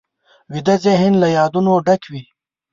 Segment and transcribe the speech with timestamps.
[0.51, 2.23] ویده ذهن له یادونو ډک وي